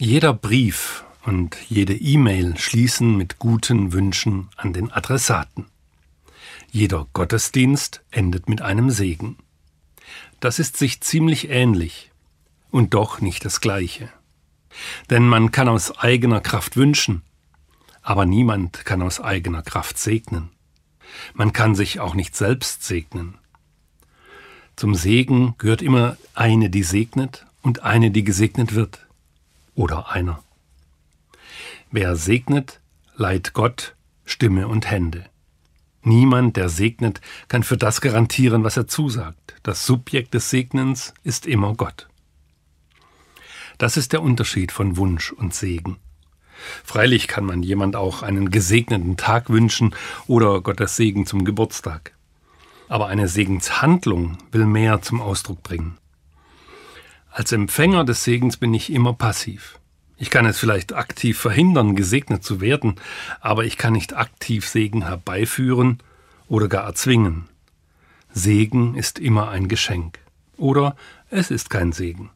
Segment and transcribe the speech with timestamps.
[0.00, 5.66] Jeder Brief und jede E-Mail schließen mit guten Wünschen an den Adressaten.
[6.70, 9.38] Jeder Gottesdienst endet mit einem Segen.
[10.38, 12.12] Das ist sich ziemlich ähnlich
[12.70, 14.08] und doch nicht das gleiche.
[15.10, 17.22] Denn man kann aus eigener Kraft wünschen,
[18.00, 20.50] aber niemand kann aus eigener Kraft segnen.
[21.34, 23.36] Man kann sich auch nicht selbst segnen.
[24.76, 29.07] Zum Segen gehört immer eine, die segnet und eine, die gesegnet wird.
[29.78, 30.42] Oder einer.
[31.92, 32.80] Wer segnet,
[33.14, 35.26] leiht Gott Stimme und Hände.
[36.02, 39.54] Niemand, der segnet, kann für das garantieren, was er zusagt.
[39.62, 42.08] Das Subjekt des Segnens ist immer Gott.
[43.78, 45.98] Das ist der Unterschied von Wunsch und Segen.
[46.82, 49.94] Freilich kann man jemand auch einen gesegneten Tag wünschen
[50.26, 52.16] oder Gottes Segen zum Geburtstag.
[52.88, 55.98] Aber eine Segenshandlung will mehr zum Ausdruck bringen.
[57.38, 59.78] Als Empfänger des Segens bin ich immer passiv.
[60.16, 62.96] Ich kann es vielleicht aktiv verhindern, gesegnet zu werden,
[63.40, 66.00] aber ich kann nicht aktiv Segen herbeiführen
[66.48, 67.48] oder gar erzwingen.
[68.32, 70.18] Segen ist immer ein Geschenk.
[70.56, 70.96] Oder
[71.30, 72.30] es ist kein Segen.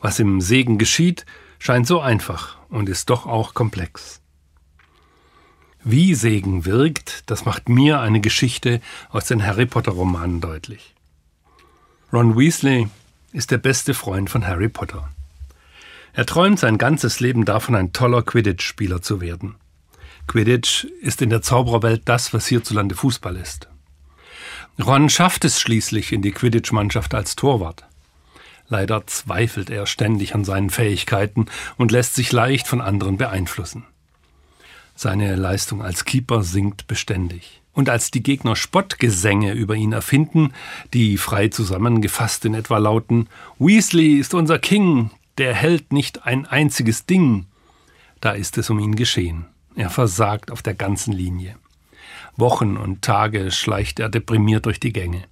[0.00, 1.26] Was im Segen geschieht,
[1.58, 4.20] scheint so einfach und ist doch auch komplex.
[5.82, 8.80] Wie Segen wirkt, das macht mir eine Geschichte
[9.10, 10.94] aus den Harry Potter Romanen deutlich.
[12.12, 12.88] Ron Weasley
[13.36, 15.10] ist der beste Freund von Harry Potter.
[16.14, 19.56] Er träumt sein ganzes Leben davon, ein toller Quidditch-Spieler zu werden.
[20.26, 23.68] Quidditch ist in der Zaubererwelt das, was hierzulande Fußball ist.
[24.82, 27.84] Ron schafft es schließlich in die Quidditch-Mannschaft als Torwart.
[28.68, 31.44] Leider zweifelt er ständig an seinen Fähigkeiten
[31.76, 33.84] und lässt sich leicht von anderen beeinflussen.
[34.94, 37.60] Seine Leistung als Keeper sinkt beständig.
[37.76, 40.54] Und als die Gegner Spottgesänge über ihn erfinden,
[40.94, 47.04] die frei zusammengefasst in etwa lauten Weasley ist unser King, der hält nicht ein einziges
[47.04, 47.44] Ding,
[48.22, 49.44] da ist es um ihn geschehen.
[49.74, 51.56] Er versagt auf der ganzen Linie.
[52.38, 55.24] Wochen und Tage schleicht er deprimiert durch die Gänge.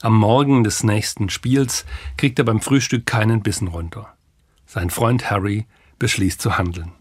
[0.00, 1.84] Am Morgen des nächsten Spiels
[2.16, 4.14] kriegt er beim Frühstück keinen Bissen runter.
[4.64, 5.66] Sein Freund Harry
[5.98, 6.92] beschließt zu handeln.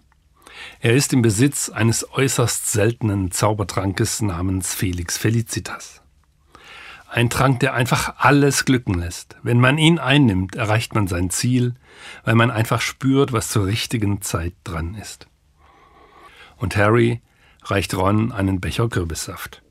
[0.80, 6.02] Er ist im Besitz eines äußerst seltenen Zaubertrankes namens Felix Felicitas.
[7.10, 9.36] Ein Trank, der einfach alles glücken lässt.
[9.44, 11.74] Wenn man ihn einnimmt, erreicht man sein Ziel,
[12.24, 15.28] weil man einfach spürt, was zur richtigen Zeit dran ist.
[16.56, 17.22] Und Harry
[17.64, 19.62] reicht Ron einen Becher Kürbissaft.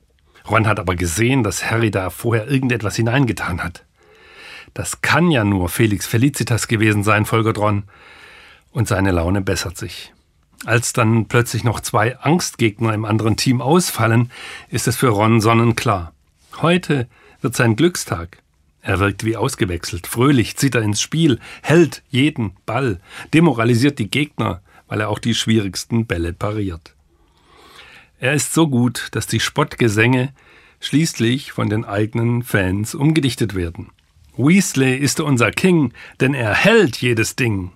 [0.48, 3.84] Ron hat aber gesehen, dass Harry da vorher irgendetwas hineingetan hat.
[4.74, 7.84] Das kann ja nur Felix Felicitas gewesen sein, folgert Ron.
[8.70, 10.12] Und seine Laune bessert sich.
[10.66, 14.30] Als dann plötzlich noch zwei Angstgegner im anderen Team ausfallen,
[14.68, 16.12] ist es für Ron sonnenklar.
[16.60, 17.08] Heute
[17.40, 18.42] wird sein Glückstag.
[18.82, 23.00] Er wirkt wie ausgewechselt, fröhlich zieht er ins Spiel, hält jeden Ball,
[23.34, 26.94] demoralisiert die Gegner, weil er auch die schwierigsten Bälle pariert.
[28.18, 30.32] Er ist so gut, dass die Spottgesänge
[30.80, 33.90] schließlich von den eigenen Fans umgedichtet werden.
[34.36, 37.72] Weasley ist unser King, denn er hält jedes Ding.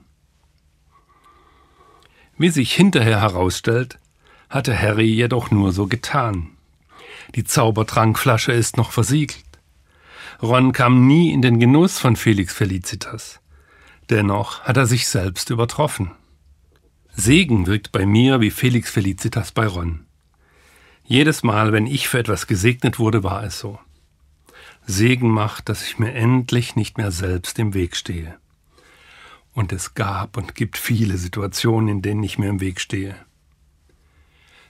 [2.37, 3.99] Wie sich hinterher herausstellt,
[4.51, 6.51] hatte Harry jedoch nur so getan.
[7.35, 9.45] Die Zaubertrankflasche ist noch versiegelt.
[10.43, 13.41] Ron kam nie in den Genuss von Felix Felicitas.
[14.11, 16.11] Dennoch hat er sich selbst übertroffen.
[17.15, 20.05] Segen wirkt bei mir wie Felix Felicitas bei Ron.
[21.05, 23.79] Jedes Mal, wenn ich für etwas gesegnet wurde, war es so.
[24.87, 28.37] Segen macht, dass ich mir endlich nicht mehr selbst im Weg stehe.
[29.55, 33.17] Und es gab und gibt viele Situationen, in denen ich mir im Weg stehe.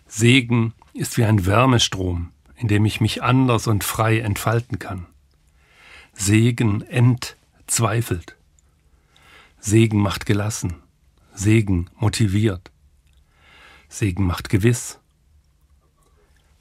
[0.07, 5.07] Segen ist wie ein Wärmestrom, in dem ich mich anders und frei entfalten kann.
[6.13, 8.37] Segen entzweifelt.
[9.59, 10.75] Segen macht gelassen.
[11.35, 12.71] Segen motiviert.
[13.89, 15.01] Segen macht gewiss.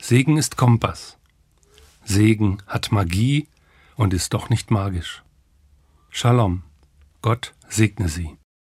[0.02, 1.18] Segen ist Kompass.
[2.06, 3.48] Segen hat Magie
[3.96, 5.24] und ist doch nicht magisch.
[6.10, 6.64] Shalom.
[7.22, 8.43] Gott segne Sie.